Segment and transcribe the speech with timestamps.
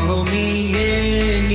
[0.00, 1.49] follow me in.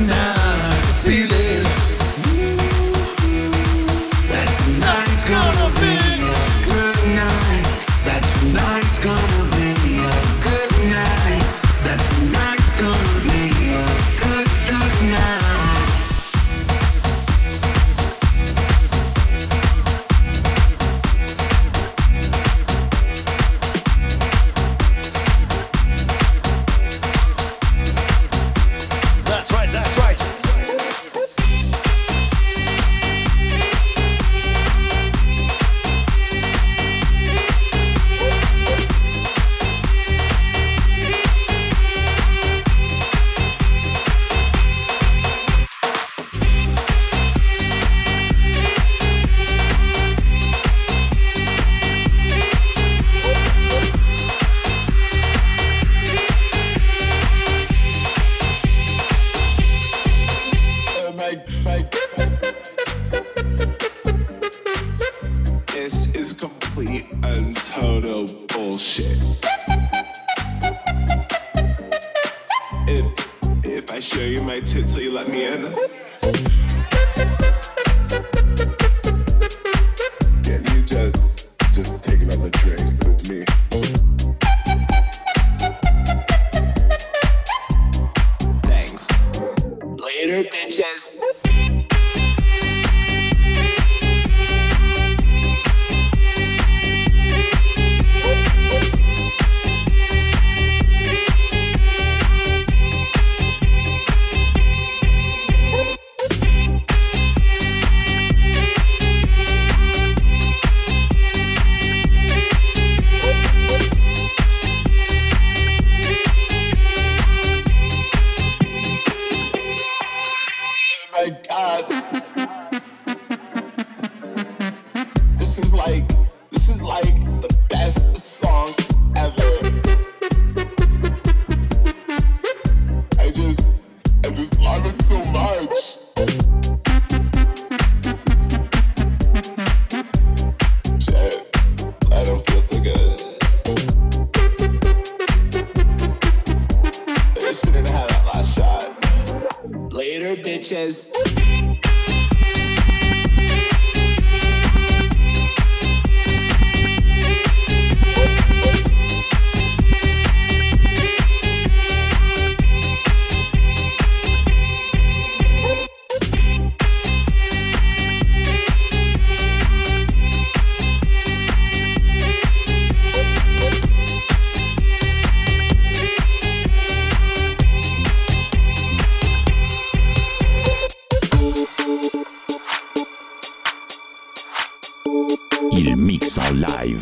[0.00, 0.35] now.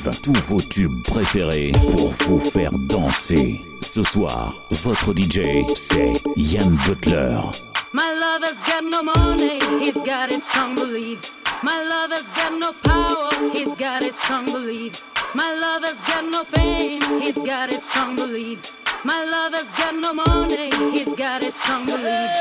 [0.04, 3.60] Live tous vos tubes préférés pour vous faire danser.
[3.80, 7.40] Ce soir, votre DJ, c'est Yann Butler.
[7.92, 11.40] My lover's got no money, he's got his strong beliefs.
[11.62, 15.12] My lover's got no power, he's got his strong beliefs.
[15.34, 18.82] My lover's got no fame, he's got his strong beliefs.
[19.04, 22.40] My lover's got no money, he's got his strong beliefs.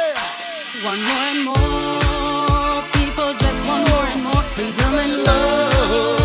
[0.84, 6.23] One more and more, people just want more and more freedom and love.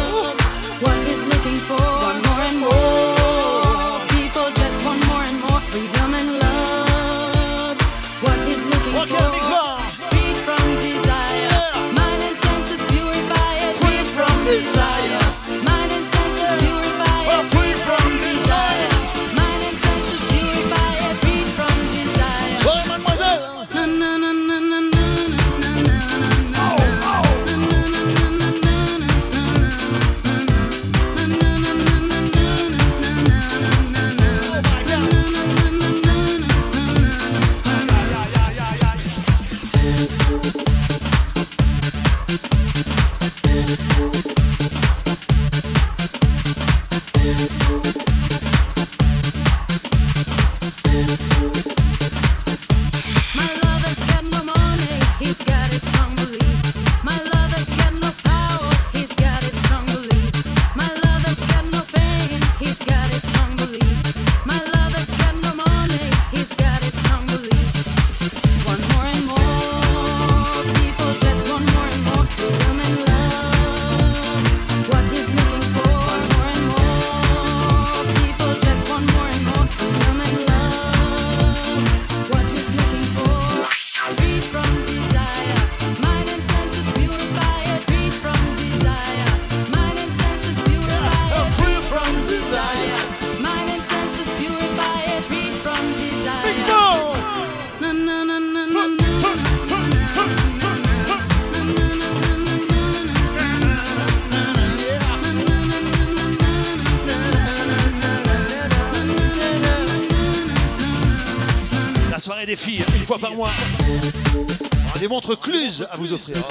[115.68, 116.34] À vous offrir.
[116.38, 116.42] Ouais,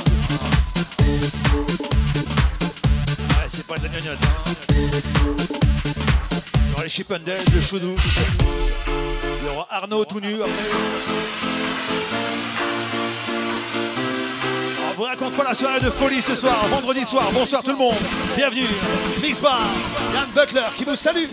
[3.47, 4.19] c'est pas de la gnognotte.
[4.21, 4.27] Hein.
[4.69, 4.75] Il
[6.69, 7.95] y aura les Chippendales, le Choudou.
[8.85, 10.51] Il y aura Arnaud tout nu après.
[14.87, 17.31] On vous raconte pas la soirée de folie ce soir, vendredi soir.
[17.33, 17.95] Bonsoir tout le monde.
[18.35, 18.67] Bienvenue.
[19.23, 19.61] Mix Bar,
[20.13, 21.25] Yann Butler qui vous salue.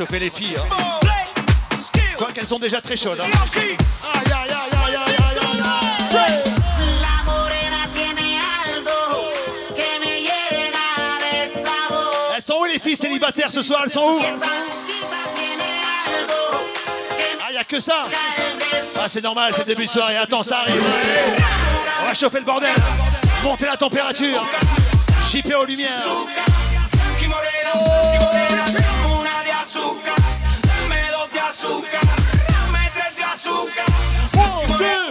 [0.00, 0.56] chauffer les filles.
[0.56, 2.44] Hein.
[2.46, 3.20] Sont déjà très chaudes.
[3.20, 3.26] Hein.
[12.72, 14.22] les filles célibataires ce soir, elles sont où?
[17.42, 18.06] Ah, y a que ça
[18.96, 20.16] Ah, c'est normal, c'est le début de soirée.
[20.16, 20.82] Attends, ça arrive.
[22.02, 22.70] On va chauffer le bordel.
[23.42, 24.46] Monter la température.
[25.30, 26.06] JP aux lumières.
[31.70, 32.00] Azúcar,
[32.48, 33.86] dame tres de azúcar.
[34.34, 35.09] One, two,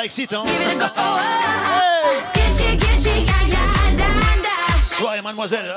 [0.00, 0.44] ça excite, hein.
[4.82, 5.74] Soirée, mademoiselle,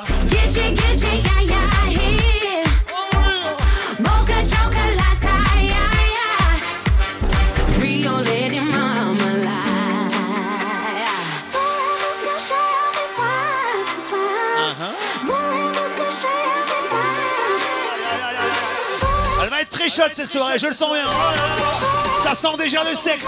[19.42, 22.13] Elle va être très chaude cette soirée, je le sens bien.
[22.24, 23.28] Ça sent déjà le sexe.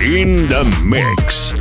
[0.00, 1.59] In the mix.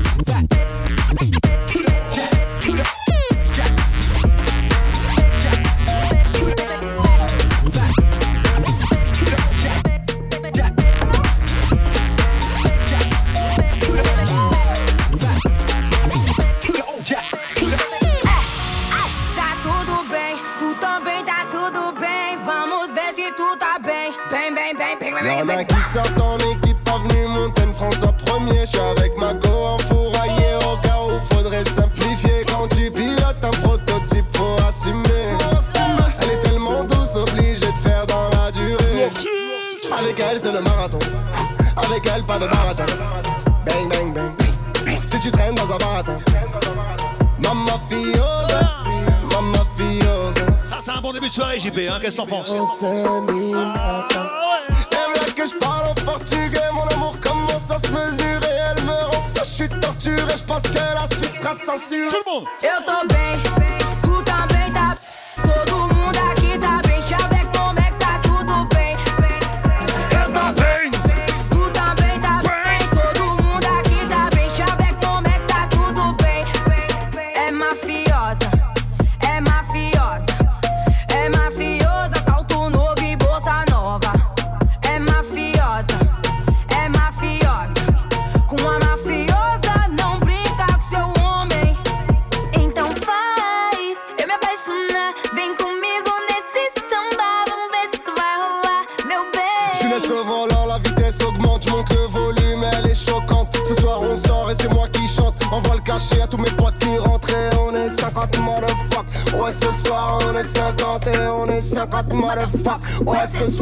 [52.80, 53.39] send me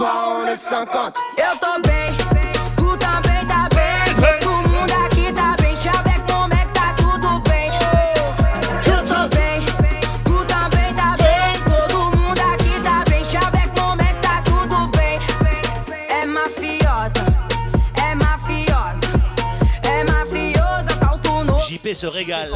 [0.08, 1.20] on est 50.
[1.38, 2.14] Eu tô bem,
[2.76, 4.40] tu também tá bem.
[4.40, 5.76] Todo mundo aqui tá bem.
[5.76, 7.70] Chaveco, como é que tá tudo bem?
[8.86, 9.66] Eu tô bem,
[10.24, 11.62] tu também tá bem.
[11.64, 13.24] Todo mundo aqui tá bem.
[13.26, 15.20] Chaveco, como é que tá tudo bem?
[16.10, 17.26] É mafiosa,
[17.96, 19.08] é mafiosa,
[19.84, 21.00] é mafiosa.
[21.00, 21.60] Salto no.
[21.60, 22.52] JP se régale.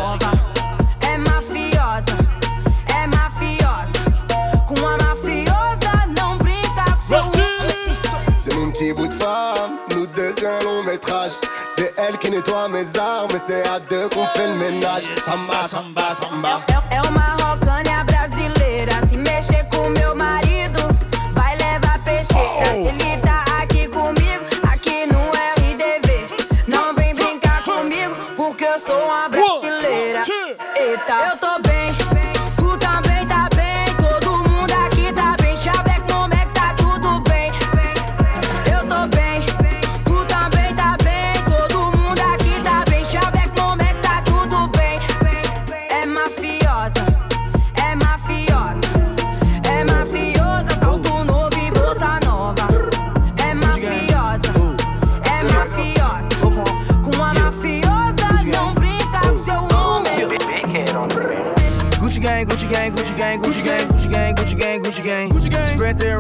[12.69, 15.04] Mes armes, c'est à deux qu'on fait le ménage.
[15.17, 16.60] Samba, samba, samba.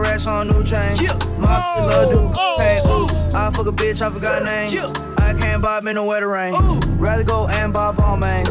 [0.01, 0.91] racks on new chain.
[0.99, 1.13] Yeah.
[1.39, 2.31] My oh, love dude.
[2.35, 3.05] Oh, hey, oh.
[3.05, 3.37] ooh.
[3.37, 4.69] I fuck a bitch, I forgot name.
[4.73, 4.89] Yeah.
[5.19, 6.53] I can't buy me no wetter rain.
[6.55, 6.79] Ooh.
[6.97, 8.49] Rather go and buy all mains.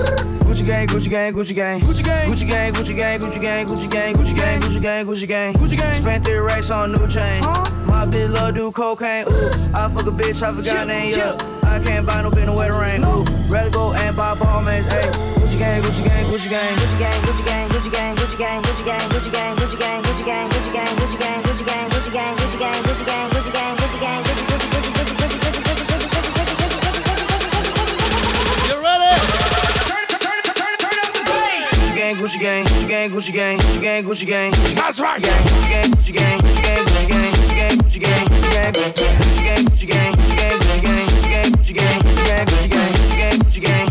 [0.51, 1.81] Gucci gang, Gucci gang, Gucci gang.
[1.81, 5.29] Gucci gang, Gucci gang, Gucci gang, Gucci gang, Gucci gang, Gucci gang, Gucci gang, Gucci
[5.29, 5.55] gang.
[5.55, 6.03] Gucci gang.
[6.03, 7.41] Spent three racks on new chain.
[7.87, 9.27] My bitch love do cocaine.
[9.29, 9.75] Ooh.
[9.75, 11.15] I fuck a bitch, I forgot name.
[11.15, 11.33] Yeah.
[11.65, 13.05] I can't buy no bin in the wetter rain.
[13.05, 13.25] Ooh.
[13.49, 14.87] Rather go and buy ball mains.
[14.87, 15.40] Hey.
[15.61, 19.31] Gucci gang, Gucci gang, Gucci gang, Gucci gang, Gucci gang, Gucci gang, Gucci gang, Gucci
[19.31, 22.81] gang, Gucci gang, Gucci gang, Gucci gang, Gucci gang, Gucci gang, Gucci gang, Gucci gang,
[22.81, 26.01] Gucci gang, Gucci gang, Gucci gang, Gucci gang, Gucci Gucci Gucci Gucci Gucci Gucci Gucci
[28.69, 29.13] You ready?
[32.21, 34.75] Gucci gang, Gucci gang, Gucci gang, Gucci gang, Gucci gang, Gucci gang.
[34.75, 35.21] That's right.
[35.21, 39.07] Gucci gang, Gucci gang, Gucci gang, Gucci gang, Gucci gang, Gucci gang, Gucci gang, Gucci
[39.41, 42.89] gang, Gucci gang, Gucci gang, Gucci gang, Gucci gang, Gucci gang, Gucci gang, Gucci gang,
[42.91, 43.90] Gucci gang, Gucci gang,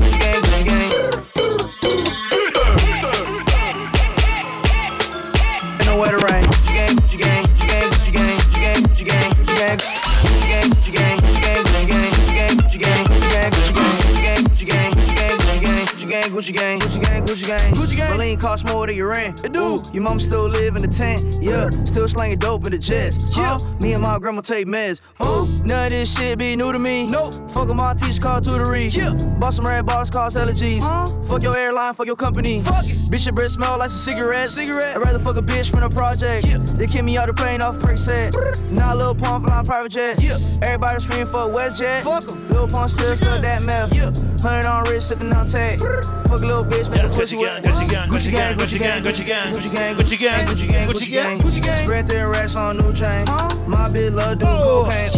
[16.39, 18.17] Gucci gang, Gucci gang, Gucci gang, Gucci gang.
[18.17, 19.43] Marlene cost more than your rent.
[19.43, 19.77] It do.
[19.91, 21.35] Your mom still live in the tent.
[21.41, 23.37] Yeah, still slanging dope in the jets.
[23.37, 25.01] Yeah, me and my grandma take meds.
[25.21, 27.07] Ooh, none of this shit be new to me.
[27.07, 27.51] Nope.
[27.51, 28.87] Fuck 'em, my teacher called tutory.
[28.87, 29.11] Yeah.
[29.37, 30.79] Bought some red bars, cause allergies.
[31.29, 32.61] Fuck your airline, fuck your company.
[32.61, 32.97] Fuck it.
[33.09, 34.53] Bitch, your breath smell like some cigarettes.
[34.53, 34.97] Cigarette.
[34.97, 36.47] I'd rather fuck a bitch from the project.
[36.47, 36.57] Yeah.
[36.57, 38.33] They kick me out the plane off perk set.
[38.71, 40.21] Now Lil Pump flying private jet.
[40.21, 40.33] Yeah.
[40.63, 42.03] Everybody scream for WestJet.
[42.03, 42.49] Fuck 'em.
[42.49, 43.93] Lil Pump still still that meth.
[43.93, 44.09] Yeah.
[44.41, 45.79] Hundred on wrist, sipping on tag.
[46.29, 47.61] Fuck a little bitch, make a pussy wet.
[47.63, 51.11] Gucci gang, Gucci gang, Gucci gang, Gucci gang, Gucci gang, Gucci gang, Gucci gang, Gucci
[51.11, 51.85] gang, Gucci gang.
[51.85, 53.21] Spread their racks on new chain.
[53.69, 55.09] My bitch love do oh, cocaine.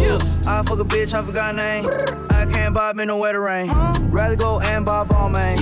[0.48, 1.84] I fuck a bitch, I forgot name.
[2.30, 3.70] I can't bob in the weather rain.
[4.10, 5.56] Rather go and bob all man.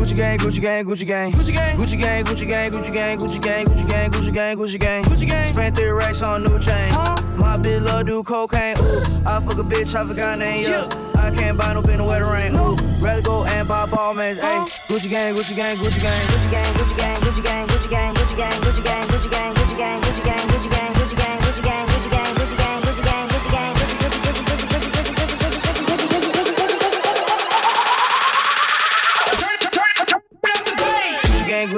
[0.00, 3.40] Gucci gang, Gucci gang, Gucci gang, Gucci gang, Gucci gang, Gucci gang, Gucci gang, Gucci
[3.42, 5.52] gang, Gucci gang, Gucci gang, Gucci gang, Gucci gang.
[5.52, 6.88] Spent their racks on new chain.
[7.36, 8.78] My bitch love do cocaine.
[8.78, 10.64] Ooh, I fuck a bitch, I forgot name.
[10.64, 10.88] Yeah.
[11.20, 12.56] I can't buy no bitch in the weather rain.
[12.56, 14.36] Ooh, rather go and buy ball man.
[14.36, 18.14] Hey, Gucci gang, Gucci gang, Gucci gang, Gucci gang, Gucci gang, Gucci gang, Gucci gang,
[18.14, 20.00] Gucci gang, Gucci gang, Gucci gang, Gucci gang,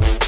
[0.00, 0.27] you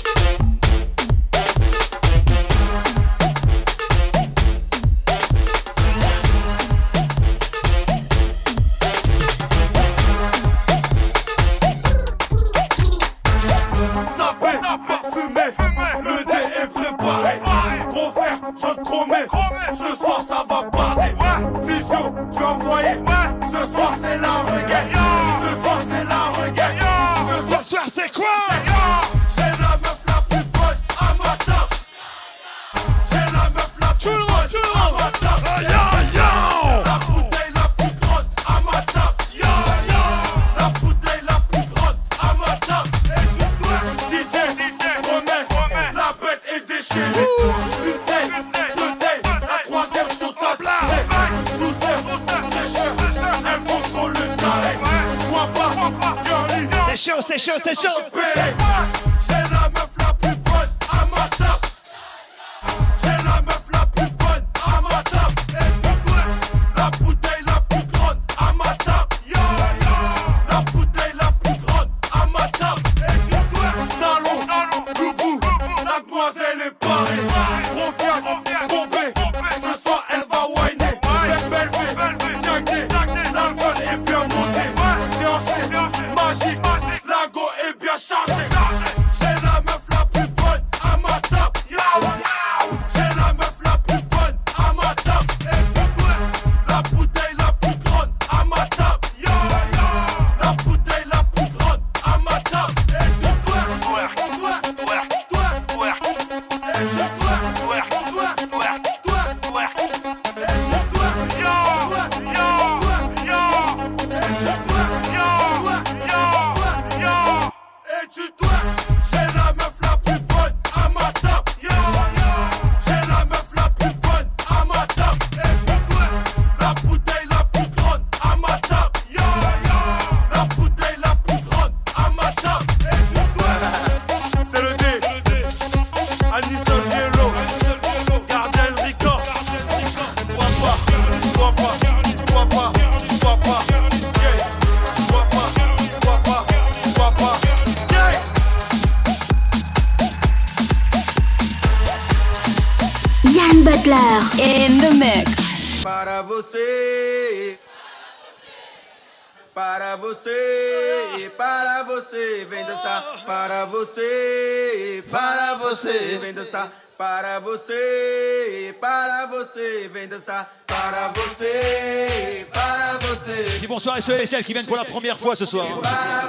[165.81, 173.59] você, vem dançar para você, para você, vem dançar para você, para você.
[173.59, 175.67] Dis bonsoir à ceux et celles qui viennent pour la première fois ce soir.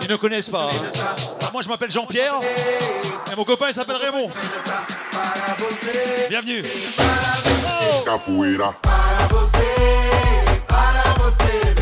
[0.01, 0.69] Ils ne connaissent pas.
[0.69, 1.49] Hein.
[1.51, 2.39] Moi je m'appelle Jean-Pierre
[3.29, 4.31] et mon copain il s'appelle Raymond.
[6.29, 6.63] Bienvenue.
[8.05, 8.69] Capoeira.
[8.69, 8.87] Oh.
[8.87, 11.80] Para você, para você.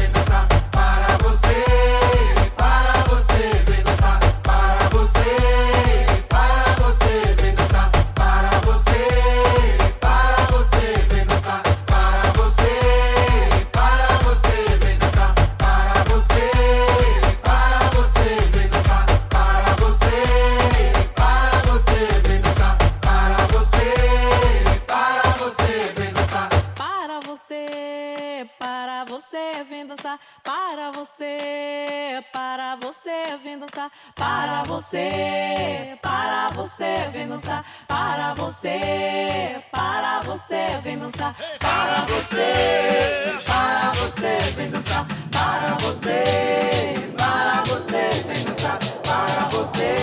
[42.20, 45.08] você, para você, vem dançar.
[45.32, 48.78] Para você, para você, vem dançar.
[49.04, 49.96] Para você,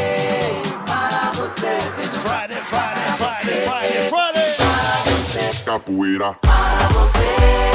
[0.87, 2.48] para você, vem dançar.
[2.48, 6.33] Friday, Friday, Friday, Friday, Para você, capoeira.
[6.40, 7.65] Para você.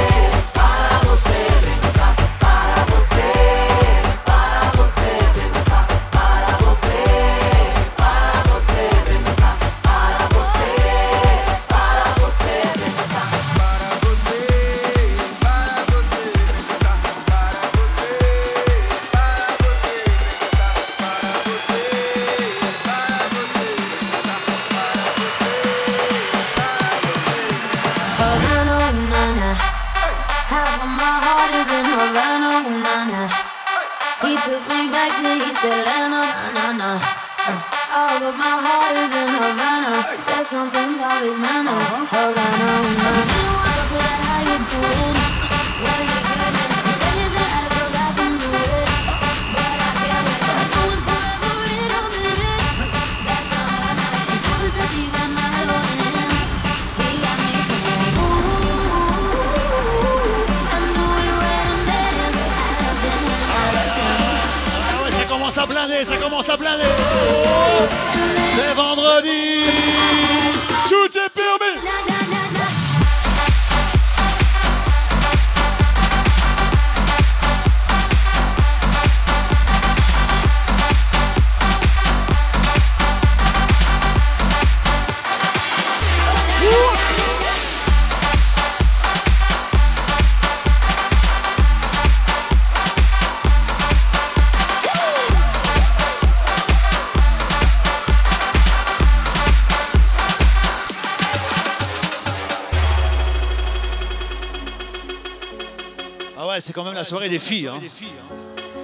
[106.84, 107.67] même la soirée des filles.
[107.67, 107.80] Hein.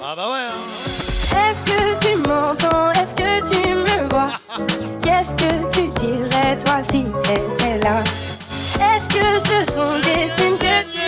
[0.04, 0.40] Ah bah ouais.
[0.40, 1.50] Hein.
[1.50, 2.92] Est-ce que tu m'entends?
[2.92, 4.28] Est-ce que tu me vois?
[5.02, 8.04] Qu'est-ce que tu dirais toi si t'étais là?
[8.04, 11.08] Est-ce que ce sont des signes que tu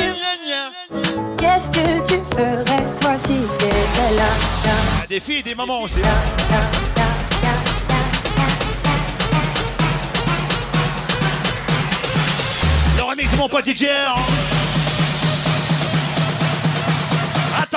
[1.38, 4.30] Qu'est-ce que tu ferais toi si t'étais là,
[4.66, 6.00] ah, Des filles, des mamans aussi.
[12.98, 13.86] Le remix mon pote DJ.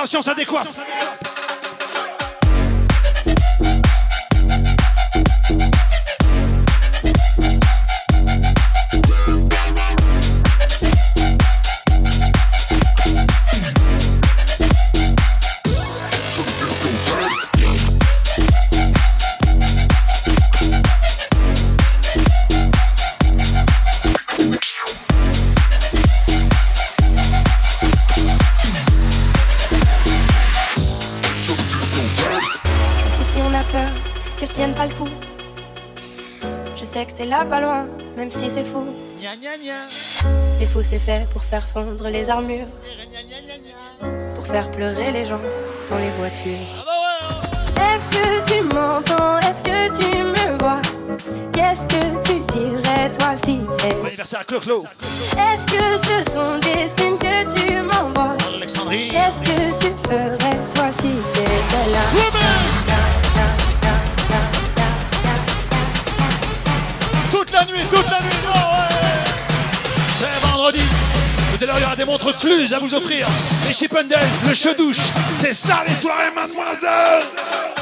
[0.03, 0.77] Attention, ça décoiffe.
[39.43, 42.67] Les fous c'est fait pour faire fondre les armures.
[44.35, 45.41] Pour faire pleurer les gens
[45.89, 46.53] dans les voitures.
[47.75, 49.39] Est-ce que tu m'entends?
[49.39, 50.81] Est-ce que tu me vois?
[51.51, 54.85] Qu'est-ce que tu dirais toi si t'es Bon anniversaire à Clo-Clo.
[55.01, 58.37] Est-ce que ce sont des signes que tu m'envoies?
[58.55, 59.09] Alexandrie.
[59.09, 61.99] Qu'est-ce que tu ferais toi si t'étais là?
[67.29, 68.32] Toute la nuit, toute la nuit.
[70.63, 70.85] Vendredi.
[71.57, 73.27] Tout à l'heure, il y aura des montres Cluse à vous offrir.
[73.67, 74.99] Les Chip and Dance, le cheveu douche.
[75.35, 77.72] C'est ça les soirées, mademoiselle.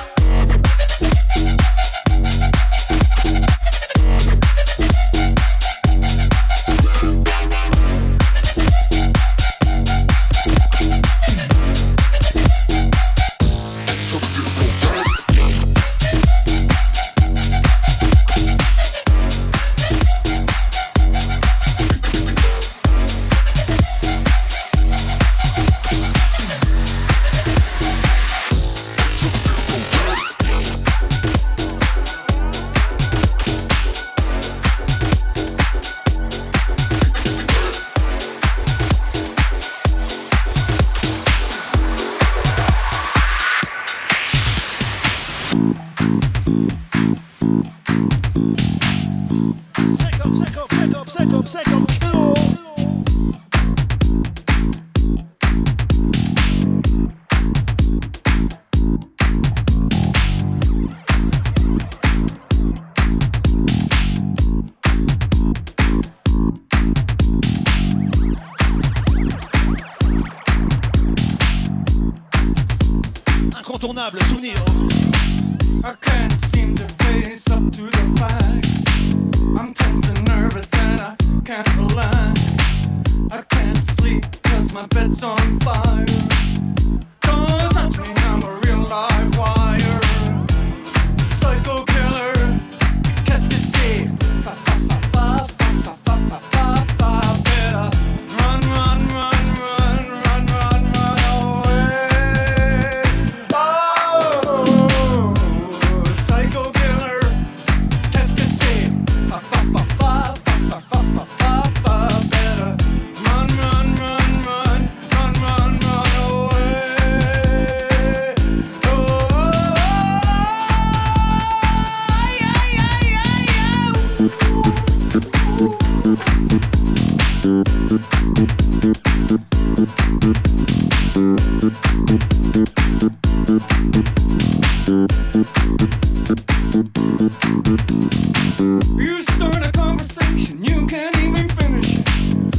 [138.60, 141.97] You start a conversation you can't even finish.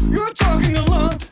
[0.08, 1.31] You're talking a lot.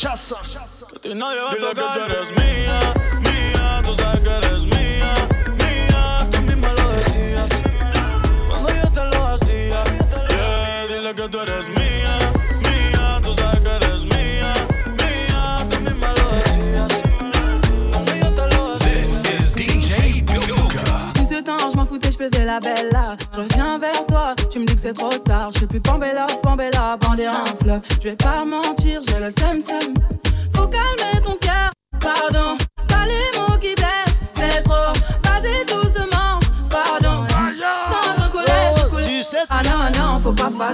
[0.00, 0.34] chasse.
[0.88, 1.74] Que a ti nadie va a tocar.
[1.74, 2.78] que tú eres mía,
[3.26, 3.82] mía.
[3.84, 5.12] Tú sabes que eres mía,
[5.60, 6.26] mía.
[6.30, 7.50] Tú misma lo decías.
[8.48, 9.84] Cuando yo te lo hacía.
[10.30, 12.14] Yeah, dile que tú eres mía,
[12.64, 13.20] mía.
[13.22, 14.52] Tú sabes que eres mía,
[15.00, 15.66] mía.
[15.68, 16.92] Tú misma lo decías.
[17.92, 18.94] Cuando yo te lo hacía.
[18.94, 21.12] This is DJ Yoga.
[21.14, 23.16] Tout ce temps, je m'en foutais, je faisais la belle là.
[23.34, 25.50] Je reviens vers toi, tu me dis que c'est trop tard.
[25.52, 27.82] Je suis plus Pambella, Pambella, bander un fleuve.
[28.00, 28.16] Je vais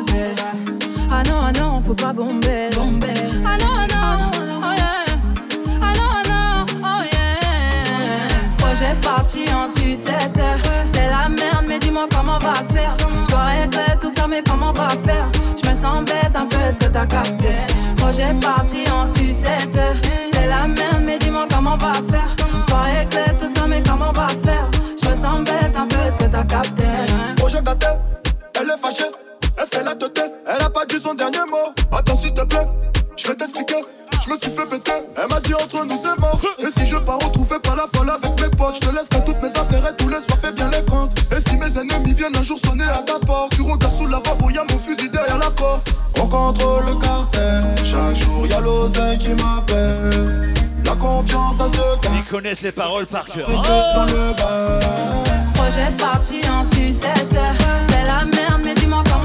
[0.07, 0.35] fazer.
[1.11, 2.71] Ah non, ah non, faut pas bomber.
[2.75, 3.15] bomber.
[3.45, 4.31] Ah non, ah non,
[4.63, 5.05] oh yeah.
[5.81, 8.57] Ah non, ah non, oh yeah.
[8.59, 10.41] Projet parti en sucette.
[10.93, 12.97] C'est la merde, mais dis-moi comment on va faire.
[13.25, 15.27] Je dois régler tout ça, mais comment on va faire?
[15.63, 17.55] Je me sens bête un peu, est-ce que t'as capté?
[17.97, 19.79] Projet parti en sucette.
[20.33, 22.37] C'est la merde, mais dis-moi comment on va faire.
[22.63, 24.67] Je dois régler tout ça, mais comment on va faire?
[25.03, 26.85] Je me sens bête un peu, est-ce que t'as capté?
[27.37, 27.87] Projet gâté,
[42.29, 45.09] viennent un jour sonner à ta porte, tu regardes sous la lavabo, y'a mon fusil
[45.09, 45.93] derrière la porte.
[46.21, 50.55] On contrôle le cartel, chaque jour y'a l'oseille qui m'appelle.
[50.85, 53.49] La confiance à ce Ils connaissent les paroles par cœur.
[53.49, 54.81] dans le bar.
[55.55, 57.37] Projet parti en sucette.
[57.89, 59.16] C'est la merde, mais dis-moi comment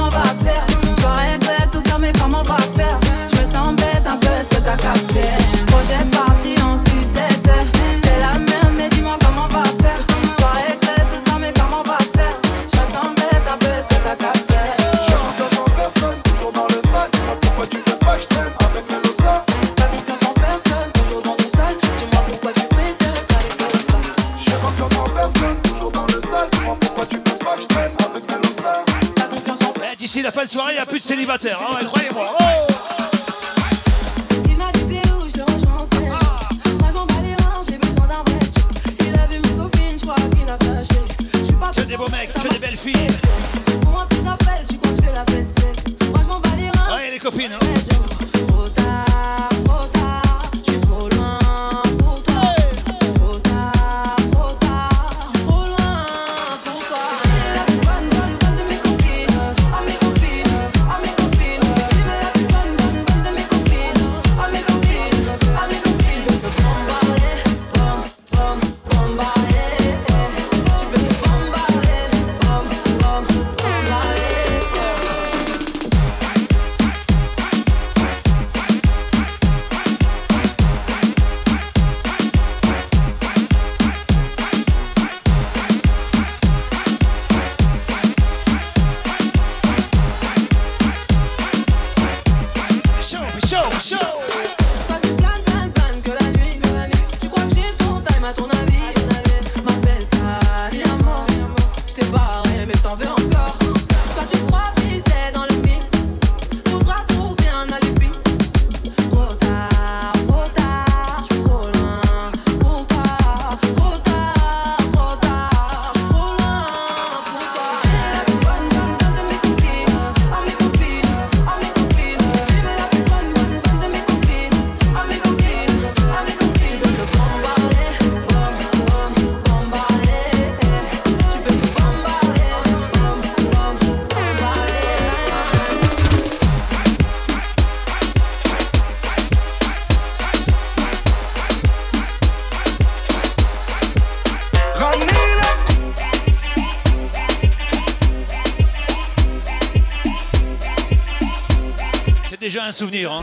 [152.71, 153.11] un souvenir.
[153.11, 153.21] Hein.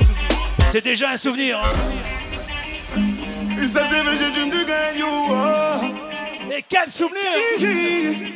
[0.67, 1.59] C'est déjà un souvenir.
[1.59, 1.69] Hein.
[6.55, 7.23] Et quel souvenir
[7.63, 8.28] hein.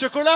[0.00, 0.30] chocolat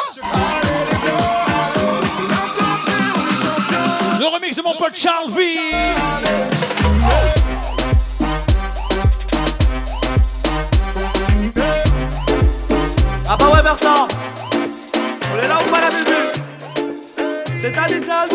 [4.20, 5.42] Le remix de mon pote Charles V.
[13.26, 14.06] Ah bah ouais Bertrand.
[15.32, 16.04] On est là ou pas la bulle
[17.62, 18.26] C'est à des à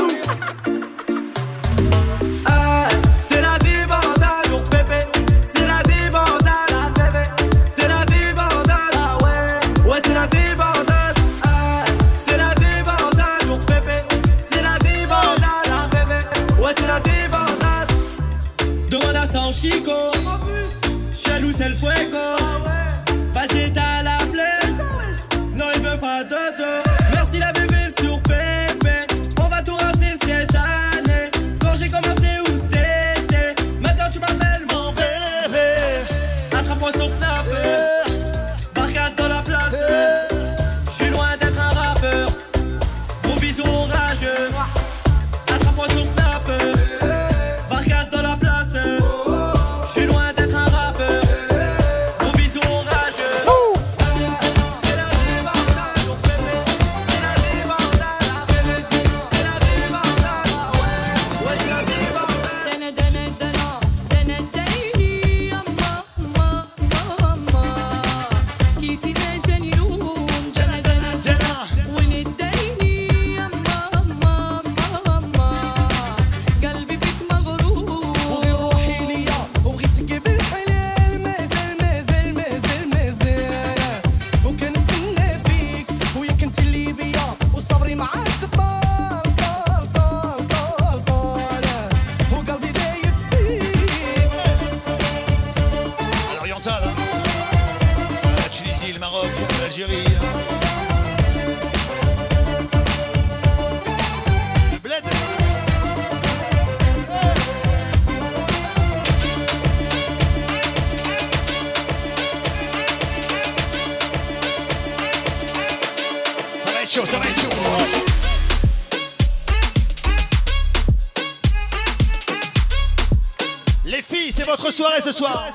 [125.11, 125.45] ce soir.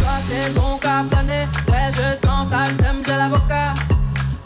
[0.00, 1.46] Toi, t'es bon qu'à planer.
[1.68, 3.74] Ouais, je sens ta sème, j'ai l'avocat.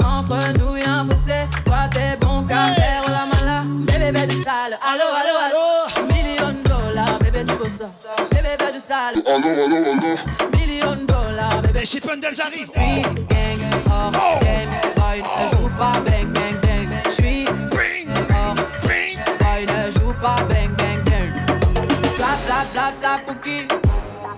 [0.05, 1.47] Entre nous, y'a un fossé.
[1.65, 3.63] Toi, t'es bon qu'à faire la mala.
[3.65, 4.79] Bébé, bébé du sale.
[4.83, 6.13] Allô, allô, allô.
[6.13, 7.89] Million dollars, bébé, tu veux ça.
[8.33, 9.23] Bébé, bébé du sale.
[9.27, 10.59] Allô, allô, allô.
[10.59, 11.81] Million dollars, bébé.
[11.81, 12.71] Les Chipendels arrivent.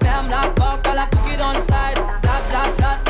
[0.02, 3.03] Ferme la porte à la pouki dans le side.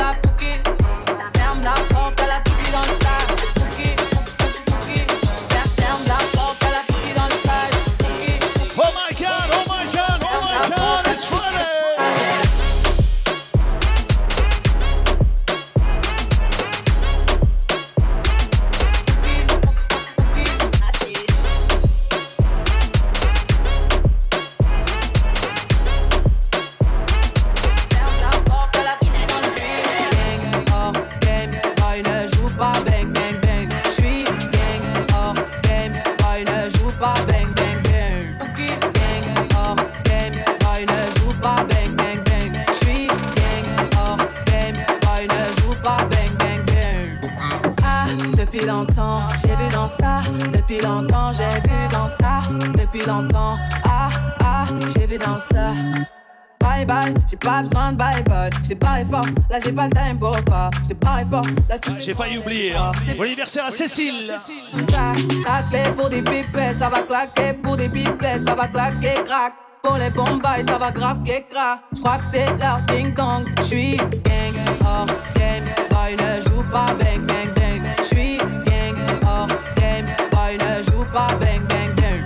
[59.54, 60.68] Là, j'ai pas le time pour toi.
[60.84, 61.46] J'ai pas fort.
[61.68, 61.90] Là, tu.
[61.92, 62.74] Ah, j'ai failli oublier.
[62.74, 62.90] Hein.
[63.16, 64.20] Bon anniversaire à Cécile.
[64.24, 66.80] Ça clé pour des pipettes.
[66.80, 68.42] Ça va claquer pour des pipettes.
[68.44, 69.52] Ça va claquer, crack.
[69.80, 71.82] Pour les bombes, ça va grave, que crack.
[71.94, 73.44] J'crois que c'est leur ding dong.
[73.60, 75.64] J'suis gang, oh, hors game.
[75.88, 77.82] Boy, ne joue pas bang, bang, bang.
[78.02, 79.46] J'suis gang, oh, hors
[79.76, 80.06] game.
[80.32, 82.24] Boy, ne joue pas bang, bang, bang.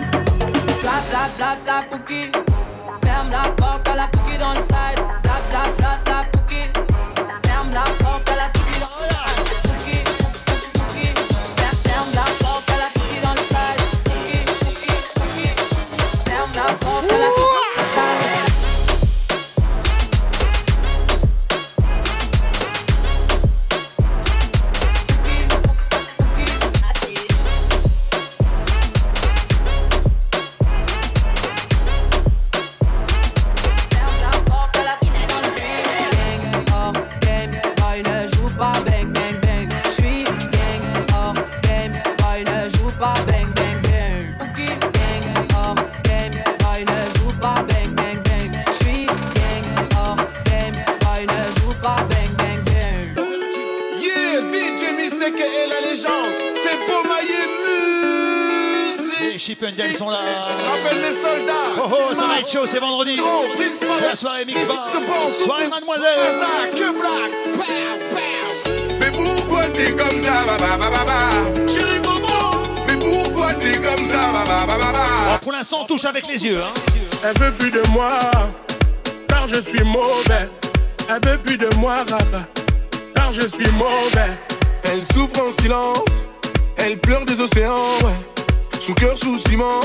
[0.80, 2.32] Clap, clap, clap, clap, pouki.
[3.04, 5.04] Ferme la porte à la pouki dans le side.
[5.22, 6.37] Clap, clap, clap, clap.
[64.18, 64.90] Soirée mix bar.
[65.28, 66.18] Soirée mademoiselle.
[69.00, 72.58] Mais pourquoi t'es comme ça, ba ba ba ba ba Chérie Coco
[72.88, 75.04] Mais pourquoi c'est comme ça, ba ba ba ba ba
[75.34, 76.58] Oh, pour l'instant, on touche avec les yeux.
[76.58, 76.74] Hein.
[77.24, 78.18] Elle veut plus de moi,
[79.28, 80.48] car je suis mauvais.
[81.08, 82.04] Elle veut plus de moi,
[83.14, 84.32] car je suis mauvais.
[84.84, 85.98] Elle souffre en silence,
[86.76, 88.80] elle pleure des océans, ouais.
[88.80, 89.80] Son cœur sous ciment,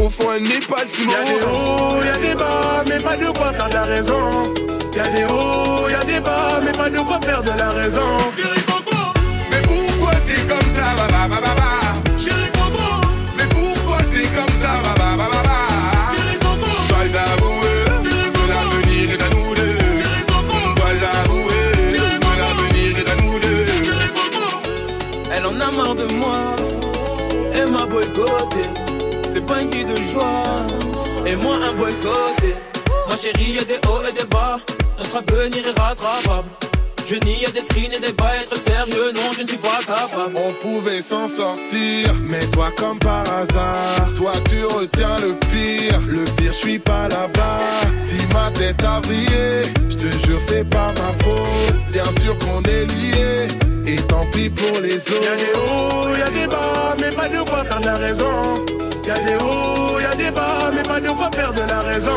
[0.00, 1.12] au fond elle n'est pas de ciment.
[1.12, 4.52] Y'a des hauts, y'a des bas, mais pas de quoi perdre la raison.
[4.94, 8.16] Y'a des hauts, y'a des bas, mais pas de quoi perdre la raison.
[8.36, 8.96] Chérie Coco,
[9.50, 12.18] Mais pourquoi t'es comme ça, ba ba ba ba ba?
[12.18, 12.84] Chérie Coco,
[13.36, 15.58] Mais pourquoi c'est comme ça, ba ba ba ba ba?
[16.16, 17.78] Chérie Coco, Dois l'avouer,
[18.34, 19.76] que l'avenir est à nous deux.
[20.02, 23.66] chérie Coco, Dois l'avouer, que l'avenir est à nous deux.
[23.84, 24.44] chérie Coco.
[25.34, 26.56] Elle en a marre de moi,
[27.54, 28.64] elle m'a boycotté.
[29.52, 30.42] C'est pas une fille de joie,
[31.26, 32.54] et moi un boycotté.
[33.10, 34.58] Ma chérie, y'a des hauts et des bas,
[34.96, 36.48] notre avenir est rattrapable.
[37.06, 39.80] Je nie, y'a des screens et des bas, être sérieux, non, je ne suis pas
[39.86, 40.34] capable.
[40.36, 46.00] On pouvait s'en sortir, mais toi comme par hasard, toi tu retiens le pire.
[46.08, 47.58] Le pire, je suis pas là-bas.
[47.98, 51.92] Si ma tête a brillé, je te jure c'est pas ma faute.
[51.92, 53.48] Bien sûr qu'on est liés,
[53.86, 56.08] et tant pis pour les Y'a des autres.
[56.08, 58.64] hauts, y'a des bas, mais pas de quoi perdre la raison.
[59.14, 62.10] Y'a des hauts, y'a des bas, mais pas de quoi perdre la raison.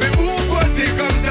[0.00, 1.21] Mais pourquoi t'es comme ça,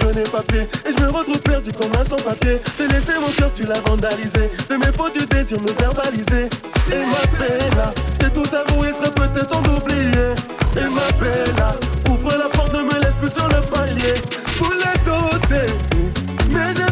[0.00, 0.62] je n'ai pas pied.
[0.86, 2.60] Et je me retrouve perdu comme un sans-papier.
[2.76, 4.50] T'as laissé mon cœur, tu l'as vandalisé.
[4.68, 6.48] De mes fautes, tu désires me verbaliser.
[6.92, 10.34] Et ma bella, j'ai tout avoué, serait peut-être temps d'oublier.
[10.76, 11.74] Et ma bella,
[12.08, 14.14] ouvre la porte, ne me laisse plus sur le palier.
[14.58, 15.72] Voulais doter,
[16.50, 16.86] mais j'ai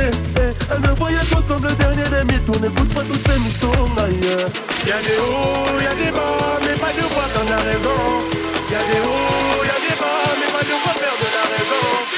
[0.00, 2.58] Eh, Elle me voyait trop comme le dernier des mythos.
[2.60, 4.48] N'écoute pas tous ces mythos ailleurs
[4.86, 7.98] Y'a des hauts, y'a des bas, mais pas de quoi t'en as raison.
[8.70, 12.17] Y'a des hauts, y'a des bas, mais pas de quoi perdre la raison.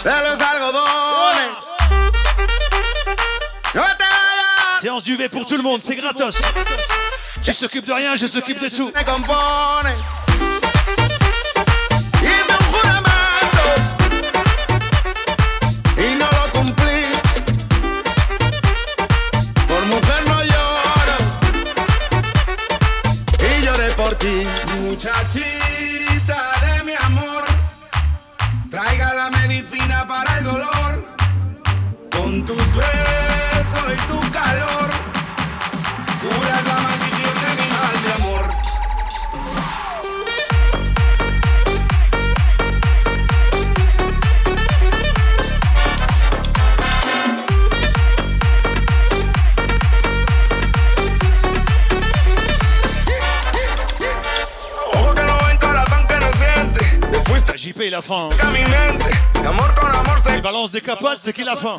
[0.00, 1.52] algodones.
[4.80, 6.42] Séance du V pour tout le monde, c'est gratos.
[7.42, 8.92] Tu s'occupes de rien, je s'occupe de tout.
[61.22, 61.78] c'est qui la fin.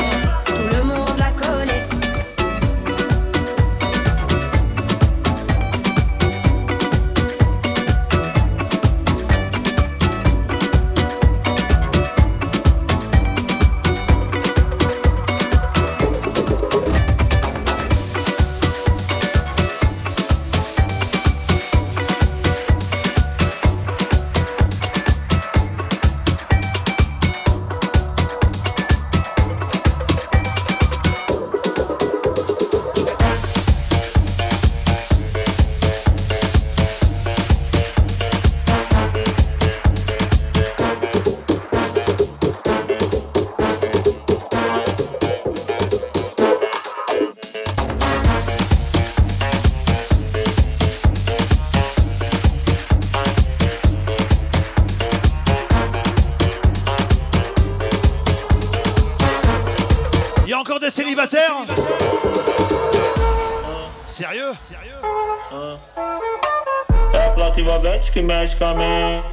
[68.61, 69.23] também.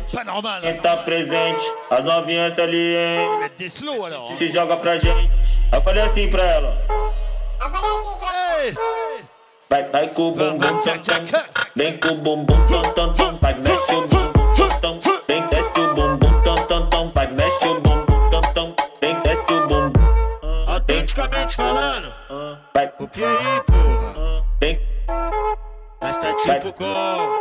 [0.63, 3.51] Quem tá presente, as novinhas ali, hein?
[4.35, 5.59] Se joga pra gente.
[5.71, 6.79] Eu falei assim pra ela.
[9.69, 11.43] Vai, vai com o bumbum, tam, tam.
[11.77, 13.37] Vem com o bumbum, tam, tam, tam.
[13.37, 14.99] Vai, mexe o bumbum, tam.
[15.29, 17.11] Vem, desce o bumbum, tam, tam, tam.
[17.11, 18.75] Vai, mexe o bumbum, tam, tam.
[19.03, 20.01] Vem, desce o bumbum.
[20.67, 22.11] Autenticamente falando.
[22.75, 24.45] Vai, copia aí, porra.
[24.59, 24.81] Vem.
[26.01, 27.38] Mas tá tipo como?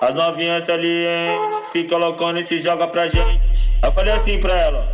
[0.00, 1.38] As novinhas ali, hein?
[1.72, 3.70] Fica loucona e se joga pra gente.
[3.82, 4.86] Eu falei assim pra ela.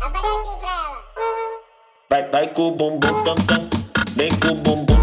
[0.00, 1.04] Eu falei assim pra ela.
[2.10, 3.60] Vai, vai com o bumbum tam tam.
[4.16, 4.95] Vem com o bumbum.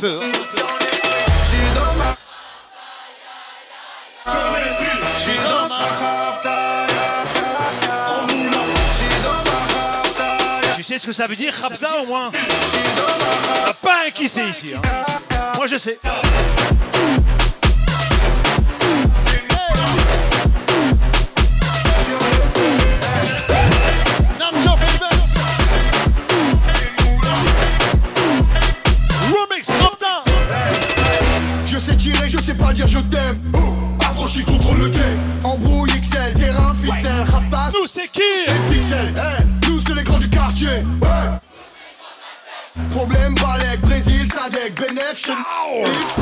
[0.00, 0.06] Tu
[10.82, 12.30] sais ce que ça veut dire, Rabza au moins?
[13.82, 14.72] Pas un qui sait ici.
[14.74, 14.80] Hein.
[15.56, 15.98] Moi je sais.
[45.20, 45.44] description.
[45.46, 46.19] Ow!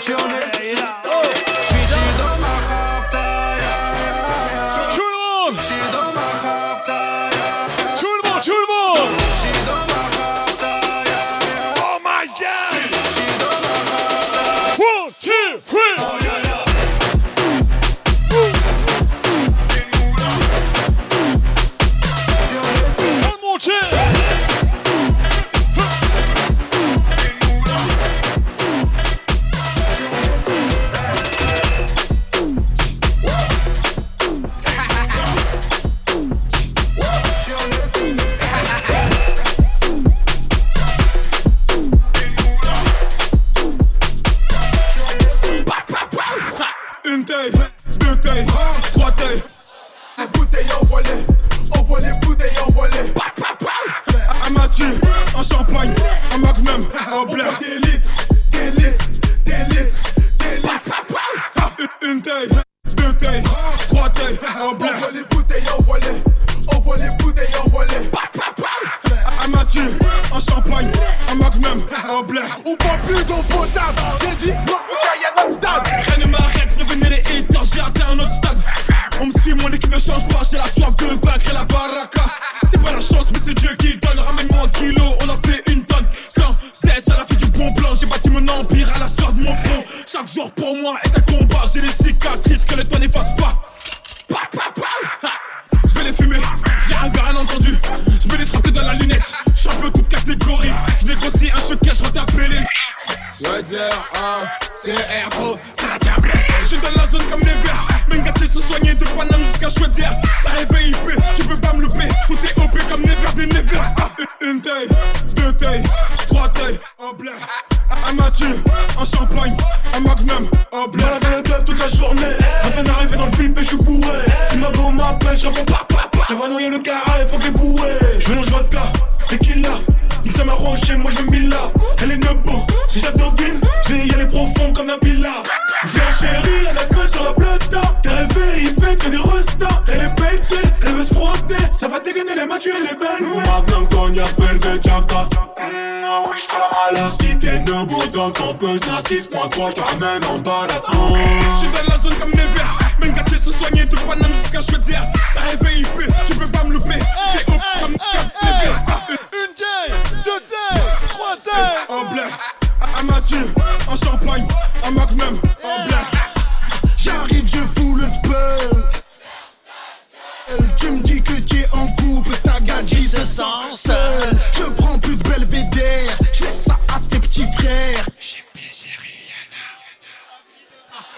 [0.00, 0.99] canciones.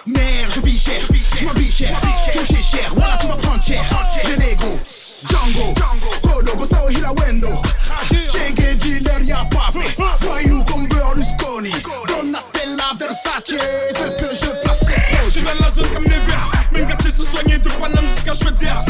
[0.07, 1.01] Mère, je vis cher,
[1.39, 1.97] je m'habille cher,
[2.33, 3.85] tout est cher, voilà tu vas prendre cher.
[4.25, 4.81] Renego,
[5.29, 5.75] Django,
[6.23, 7.63] Kodo, Gustavo Hilawendo,
[8.09, 9.79] Che Guevara, y'a pape,
[10.21, 11.73] voyou comme Berlusconi,
[12.09, 13.57] Donatella Versace,
[13.95, 14.85] parce que je place
[15.29, 18.83] Je vais dans la zone comme Nevers, même gâté se soigner de Paname jusqu'à Chaudière.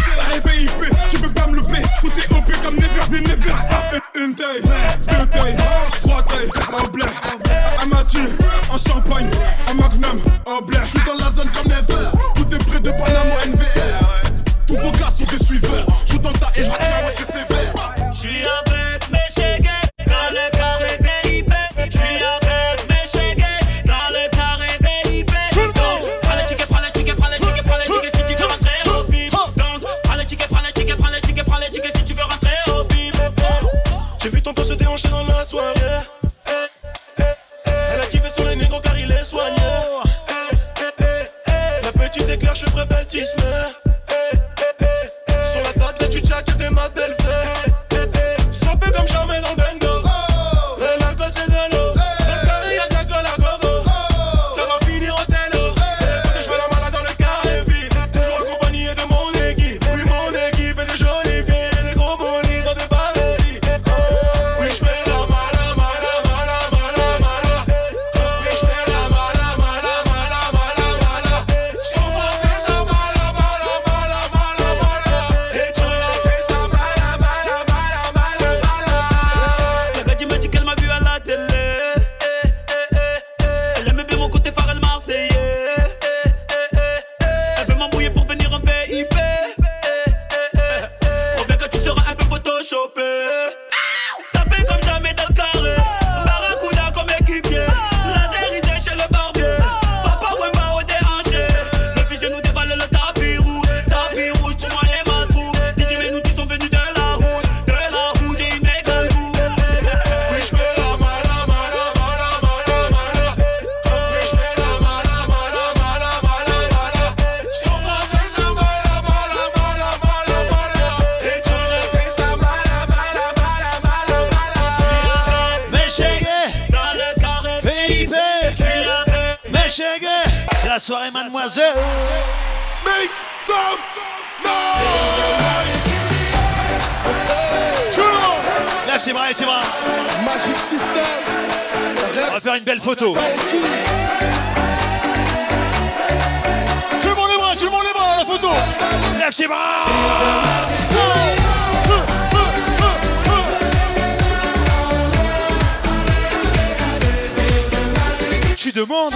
[158.82, 159.14] demande.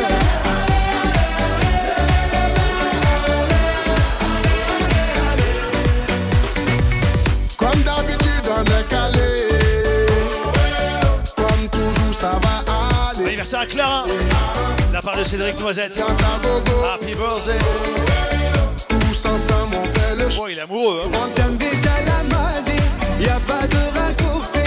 [7.59, 9.49] Comme d'habitude, on est calé.
[11.37, 13.27] Comme toujours, ça va aller.
[13.27, 14.05] Anniversaire à Clara.
[14.07, 15.99] De la part de Cédric Noisette.
[15.99, 17.59] Happy birthday.
[18.89, 20.43] Tous ensemble, on fait le show.
[20.45, 21.03] Oh, il est amoureux.
[21.07, 21.19] Hein.
[21.25, 22.83] On t'aime vite à la magie.
[23.21, 24.66] Y pas de raccourci.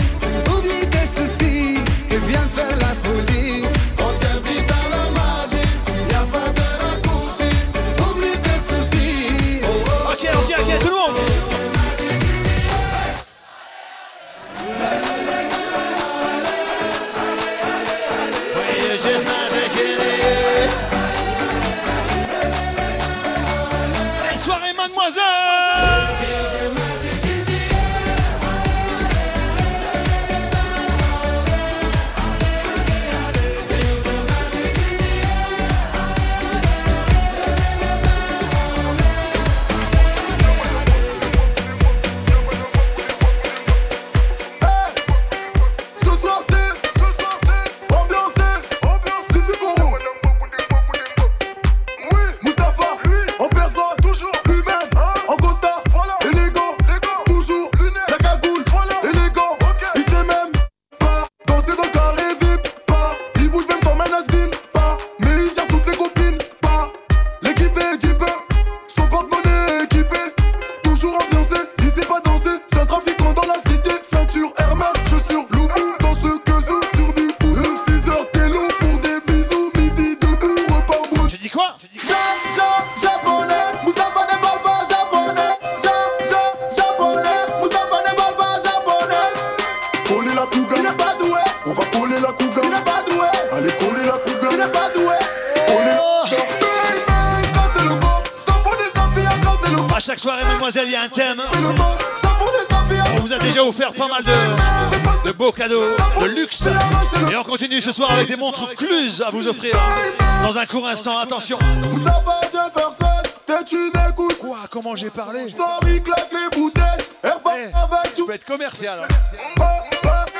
[110.99, 111.57] l'instant, attention.
[111.81, 114.37] Mustafa Jefferson, t'es une écoute.
[114.37, 116.83] Quoi Comment j'ai parlé Sorry, claque les bouteilles.
[117.23, 118.23] Herba hey, eh, avec tout.
[118.23, 118.99] Tu peux être commercial.
[118.99, 119.65] Hein.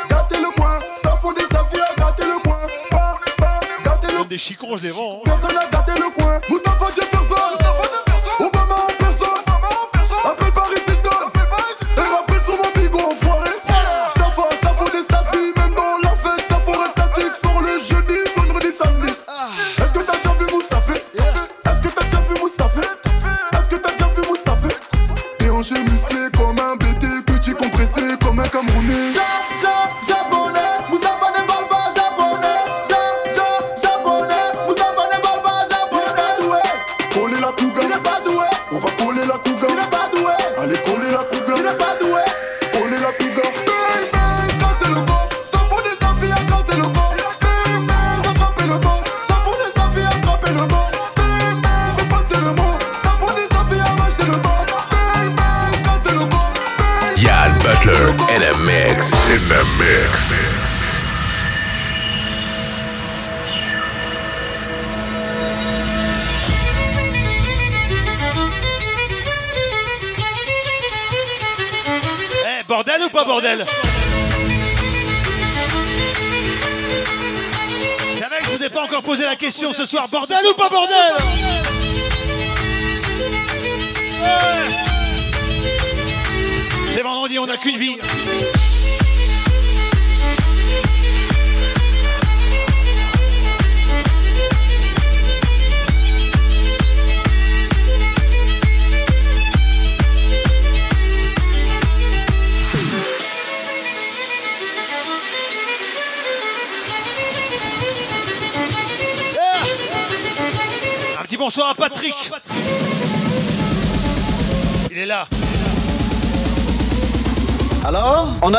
[0.10, 0.80] Gâtez le coin.
[0.98, 2.60] Staffo des staffiers, gâtez le coin.
[3.84, 4.26] Gâtez le coin.
[4.26, 5.19] Des chicons, je les vends.
[5.19, 5.19] Hein.
[25.60, 29.12] mangé musclé comme un BT, petit compressé comme un Camerounais.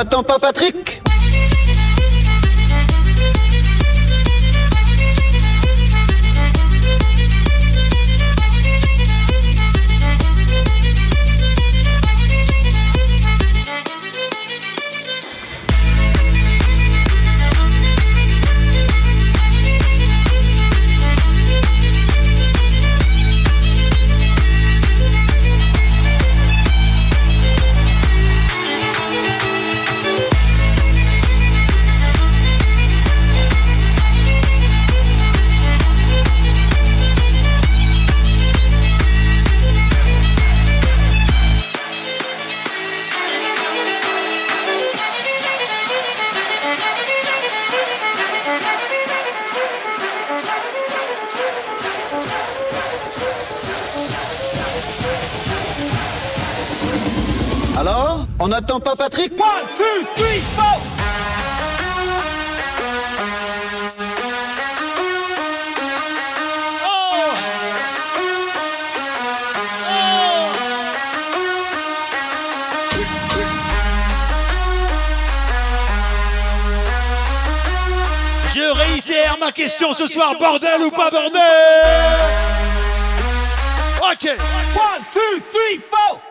[0.00, 0.99] Attends pas Patrick?
[78.52, 81.40] Je réitère ma question ce soir, bordel ou pas bordel
[84.02, 84.26] Ok.
[84.26, 86.29] One, two, three, four.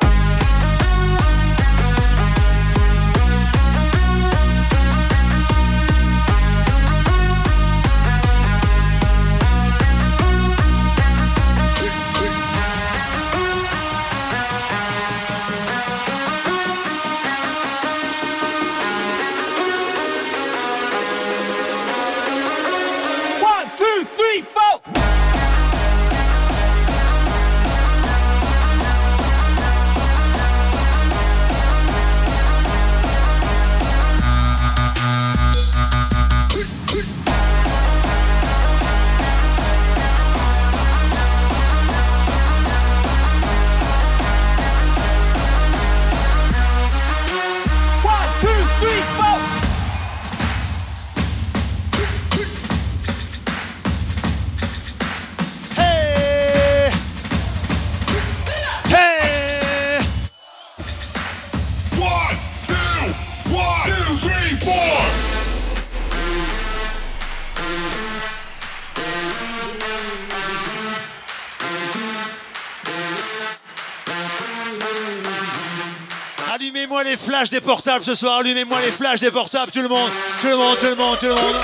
[78.02, 80.10] Ce soir, allumez-moi les flashs des portables, tout le monde,
[80.42, 81.56] tout le monde, tout le monde, tout le monde.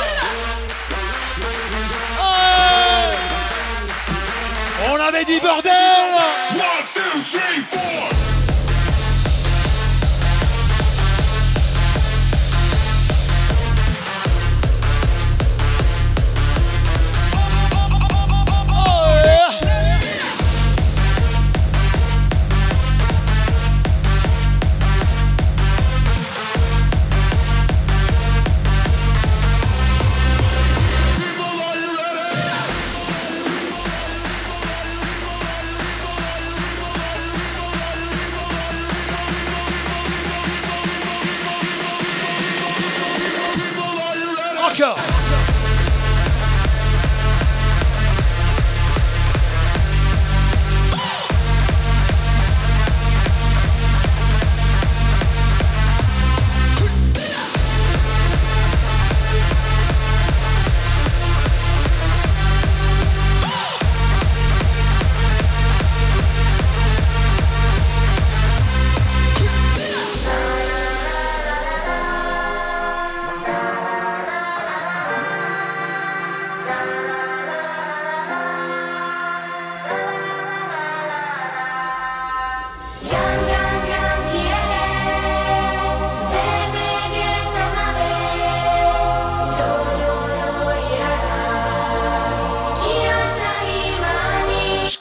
[4.91, 5.71] On avait dit bordel.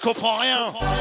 [0.05, 0.94] Comprends rien